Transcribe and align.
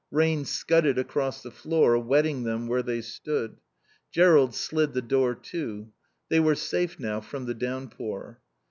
Rain 0.09 0.45
scudded 0.45 0.97
across 0.97 1.43
the 1.43 1.51
floor, 1.51 1.95
wetting 1.99 2.41
them 2.41 2.65
where 2.65 2.81
they 2.81 3.01
stood. 3.01 3.57
Jerrold 4.11 4.55
slid 4.55 4.93
the 4.95 5.01
door 5.03 5.35
to. 5.35 5.91
They 6.27 6.39
were 6.39 6.55
safe 6.55 6.99
now 6.99 7.21
from 7.21 7.45
the 7.45 7.53
downpour. 7.53 8.41